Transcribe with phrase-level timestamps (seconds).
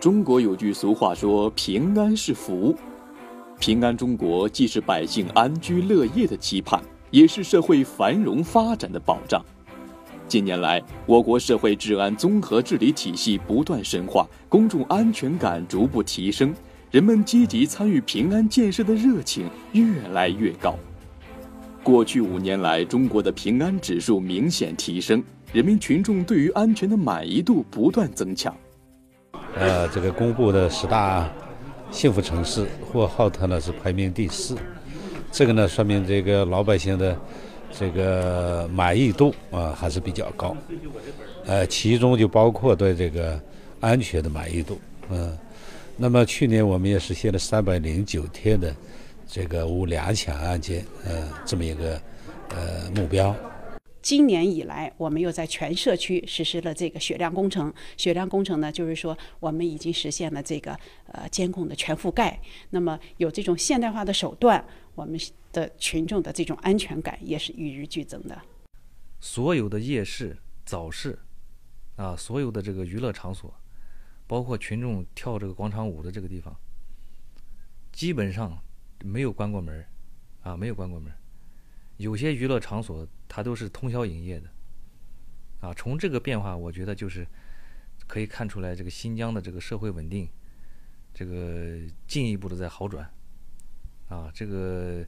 [0.00, 2.74] 中国有句俗话说：“平安是福。”
[3.60, 9.44] 平安中国既是百姓安居乐业的期盼，也是社会繁荣发展的保障。
[10.26, 16.54] 近年来，我国社会治安综合治理体系不断深化，公众安全感逐步提升，
[16.90, 20.74] 人们积极参与平安建设的热情越来越高。
[21.82, 28.54] 过去五年来，中国的平安指数明显提升，人民群众对于安全的满意度不断增强。
[29.56, 31.28] 呃，这个公布的十大
[31.90, 34.56] 幸福城市，呼和浩特呢是排名第四，
[35.32, 37.18] 这个呢说明这个老百姓的
[37.72, 40.54] 这个满意度啊还是比较高，
[41.46, 43.40] 呃，其中就包括对这个
[43.80, 44.78] 安全的满意度，
[45.08, 45.36] 嗯，
[45.96, 48.72] 那么去年我们也实现了三百零九天的
[49.32, 52.02] 这个无两抢案件，呃，这么一个
[52.48, 53.32] 呃目标。
[54.02, 57.72] 今年以来，我们又在全社区实施了这个血量工程。
[57.96, 62.40] 血量工程呢，就是说我们已经实现了这个呃监控的全覆盖。
[62.70, 64.64] 那么有这种现代化的手段，
[64.96, 65.16] 我们
[65.52, 68.36] 的群众的这种安全感也是与日俱增的。
[69.20, 71.16] 所有的夜市、早市，
[71.94, 73.54] 啊，所有的这个娱乐场所，
[74.26, 76.56] 包括群众跳这个广场舞的这个地方，
[77.92, 78.58] 基本上
[79.02, 79.84] 没有关过门
[80.42, 81.12] 啊，没有关过门
[81.96, 83.06] 有些娱乐场所。
[83.32, 84.50] 它都是通宵营业的，
[85.60, 87.24] 啊，从这个变化，我觉得就是
[88.08, 90.28] 可以看出来，这个新疆的这个社会稳定，
[91.14, 91.78] 这个
[92.08, 93.08] 进一步的在好转，
[94.08, 95.06] 啊，这个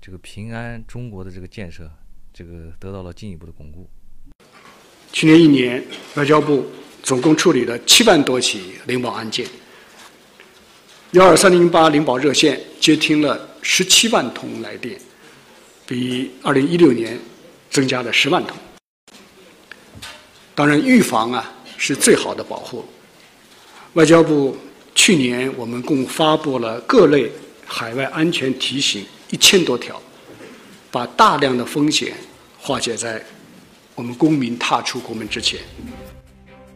[0.00, 1.92] 这个平安中国的这个建设，
[2.32, 3.90] 这个得到了进一步的巩固。
[5.12, 5.84] 去年一年，
[6.16, 6.64] 外交部
[7.02, 9.46] 总共处理了七万多起领保案件，
[11.14, 14.98] 幺二三零八领保热线接听了十七万通来电，
[15.86, 17.18] 比二零一六年。
[17.70, 18.56] 增加了十万通。
[20.54, 22.84] 当然，预防啊是最好的保护。
[23.94, 24.56] 外交部
[24.94, 27.32] 去年我们共发布了各类
[27.66, 30.00] 海外安全提醒一千多条，
[30.92, 32.14] 把大量的风险
[32.56, 33.20] 化解在
[33.96, 35.58] 我们公民踏出国门之前。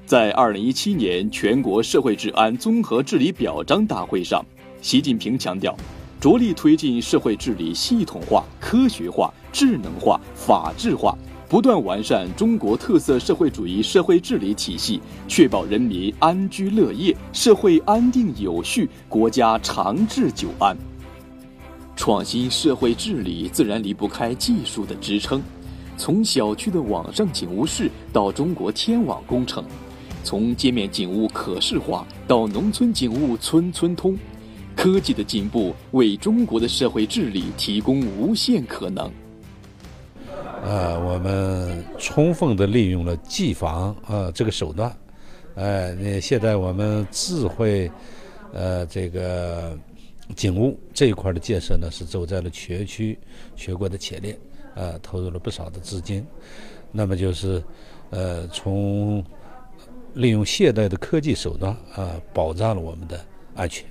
[0.09, 4.43] 在二零一七年全国社会治安综合治理表彰大会上，
[4.81, 5.77] 习近平强调。
[6.19, 11.15] 着力推进社会治理系统化、科学化、智能化、法治化，
[11.47, 14.99] 不断完善中国特色社会主义社会治理体系，
[15.29, 20.75] 确保人民安居乐业、社会安定有序、国家长治久安。
[21.97, 25.43] 创新社会治理自然离不开技术的支撑，
[25.99, 29.63] 从小区的网上警务室到中国天网工程，
[30.28, 34.15] 从街面警务可视化到农村警务村村通。
[34.77, 39.11] 科技的进步为中国的社会治理提供无限可能。
[40.62, 44.94] 呃，我们充分的利用了技防啊这个手段，
[45.55, 47.91] 呃，那现在我们智慧
[48.53, 49.78] 呃这个
[50.37, 53.19] 警务这一块的建设呢，是走在了全区
[53.56, 54.38] 全国的前列，
[54.75, 56.22] 呃，投入了不少的资金。
[56.93, 57.62] 那么就是
[58.11, 59.25] 呃，从
[60.19, 63.25] 利用现代的科技手段啊，保障了我们的
[63.55, 63.89] 安全。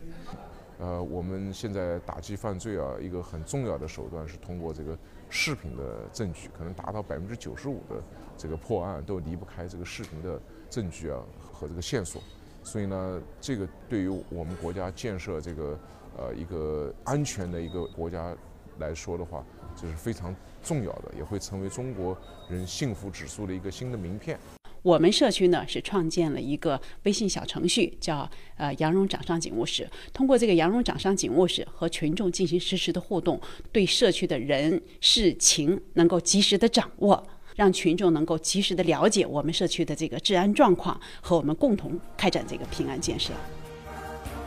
[0.77, 4.97] 呃，我们现在打击犯罪啊，一个很重要的手段是通过这个
[5.29, 8.03] 视频的证据，可能达到百分之九十五的
[8.37, 10.37] 这个破案都离不开这个视频的
[10.69, 12.21] 证据啊和这个线索。
[12.61, 15.79] 所以呢，这个对于我们国家建设这个
[16.17, 18.35] 呃一个安全的一个国家
[18.79, 19.45] 来说的话，
[19.77, 22.17] 就是非常重要的，也会成为中国
[22.49, 24.37] 人幸福指数的一个新的名片。
[24.87, 29.85] 我们社区呢是创建了一个微信小程序，叫呃羊绒掌上警务室。
[30.13, 33.37] 通过这个羊绒掌上警务室和群众进行实时的互动，
[33.73, 37.21] 对社区的人事情能够及时的掌握，
[37.57, 43.33] 让群众能够及时的了解我们社区的这个治安状况，和我们共同开展这个平安建设。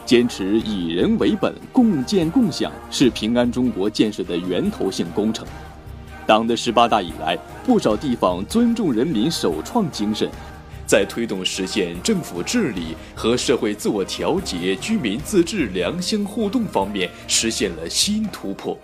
[0.06, 5.46] 坚持以人为本，共建共享是平安中国建设的源头性工程。
[6.26, 10.30] 党的十八大以来，不少地方尊重人民首创精神，
[10.86, 18.78] 在推动实现政府治理和社会自我调节、居民自治良性互动方面实现了新突破。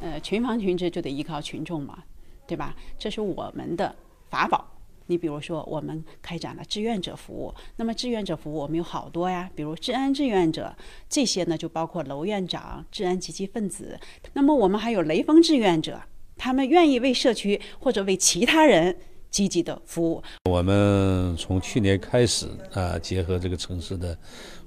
[0.00, 1.98] 呃，群防群治就得依靠群众嘛，
[2.46, 2.74] 对吧？
[2.98, 3.94] 这是我们的
[4.28, 4.72] 法宝。
[5.08, 10.76] 你比如说，我们开展了志愿者服务，那么志愿者服务我们有好多呀，比如治安志愿者，
[11.08, 14.00] 这些呢就包括楼院长、治安积极分子。
[14.32, 16.02] 那么我们还有雷锋志愿者。
[16.36, 18.94] 他们愿意为社区或者为其他人
[19.30, 20.22] 积极的服务。
[20.44, 24.16] 我们从去年开始啊，结合这个城市的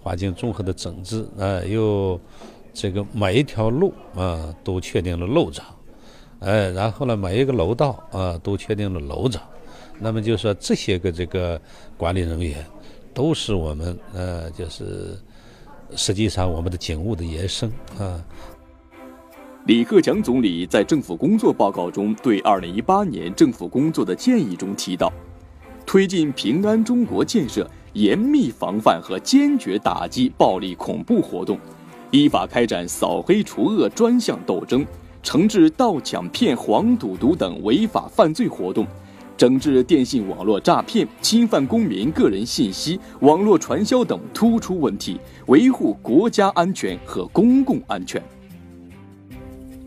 [0.02, 2.20] 环境综合的整治啊，又
[2.74, 5.66] 这个每一条路啊都确定了路长
[6.40, 9.42] 哎，然后呢，每一个楼道啊都确定了楼长，
[10.00, 11.60] 那么就说这些个这个
[11.98, 12.66] 管理人员
[13.14, 15.18] 都是我们呃，就是
[15.96, 18.24] 实际上我们的警务的延伸啊。
[19.66, 25.12] 李克强总理在政府工作报告中对2018年政府工作的建议中提到，
[25.86, 31.60] 推进平安中国建设，严密防范和坚决打击暴力恐怖活动，
[32.10, 34.86] 依法开展扫黑除恶专项斗争。
[35.22, 38.88] 惩治盗抢骗、黄赌毒等违法犯罪活动，
[39.36, 48.24] 整治电信网络诈骗、侵犯公民个人信息、网络传销等突出问题，维护国家安全和公共安全。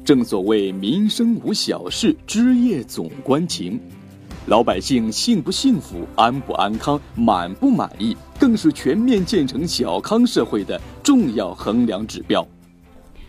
[0.05, 3.81] 正所谓民生无小事，枝叶总关情。
[4.47, 12.45] 老百姓幸不幸福、安不安康、满不满意，更是全面建成小康社会的重要衡量指标。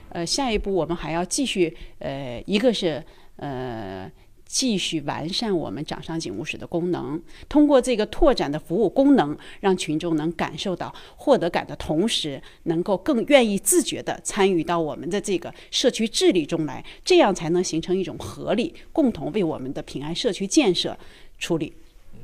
[0.09, 3.03] 呃，下一步我们还要继续，呃，一个是
[3.35, 4.11] 呃，
[4.53, 7.19] 继续完善我们掌上警务室的功能，
[7.49, 20.95] 通过这个拓展的服务功能，让群众能感受到获得感的同时，能够更愿意自觉地参与到我们的这个社区治理中来，这样才能形成一种合力，共同为我们的平安社区建设
[21.39, 21.73] 出力。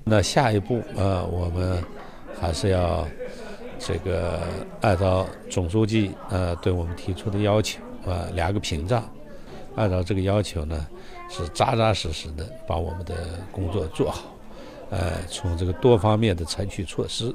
[0.03, 1.83] 那下一步，呃，我们
[2.39, 3.07] 还是要。
[3.81, 4.41] 这个
[4.81, 9.09] 按照总书记呃对我们提出的要求啊，两个屏障，
[9.75, 10.87] 按照这个要求呢，
[11.29, 14.35] 是扎扎实实的把我们的工作做好，
[14.89, 17.33] 呃，从这个多方面的采取措施，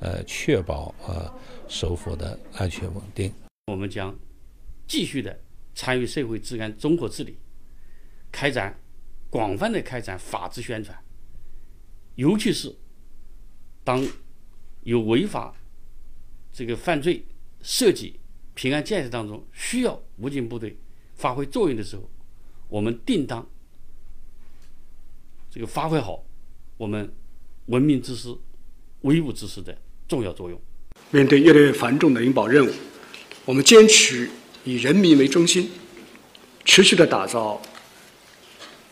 [0.00, 1.32] 呃，确保啊
[1.68, 3.32] 首府的安全稳定。
[3.66, 4.16] 我们将
[4.86, 5.38] 继续的
[5.74, 7.38] 参与社会治安综合治理，
[8.30, 8.78] 开展
[9.28, 10.96] 广泛的开展法治宣传，
[12.14, 12.74] 尤其是
[13.84, 14.06] 当
[14.82, 15.54] 有违法。
[16.54, 17.24] 这个犯罪
[17.62, 18.20] 涉及
[18.52, 20.76] 平安建设当中需要武警部队
[21.16, 22.10] 发挥作用的时候，
[22.68, 23.46] 我们定当
[25.50, 26.24] 这个发挥好
[26.76, 27.12] 我们
[27.66, 28.34] 文明之师、
[29.02, 29.76] 威武之师的
[30.08, 30.60] 重要作用。
[31.10, 32.70] 面对越来越繁重的领保任务，
[33.44, 34.28] 我们坚持
[34.64, 35.70] 以人民为中心，
[36.64, 37.60] 持续的打造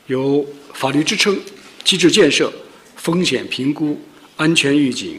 [0.06, 1.40] 由法律支撑、
[1.82, 2.52] 机制建设、
[2.96, 3.98] 风险评估、
[4.36, 5.18] 安全预警。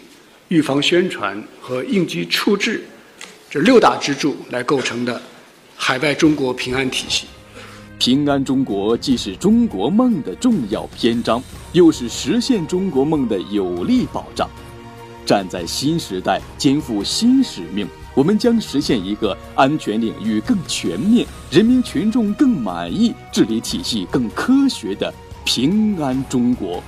[0.49, 2.83] 预防宣传和应急处置
[3.49, 5.21] 这六大支柱来构成的
[5.83, 7.25] 海外中国平安体系。
[7.97, 11.41] 平安中国既是中国梦的重要篇章，
[11.71, 14.47] 又是实现中国梦的有力保障。
[15.25, 25.11] 站在新时代，肩负新使命，我们将实现一个安全领域更全面、人民群众更满意、治理体系更科学的
[25.43, 26.81] 平安中国。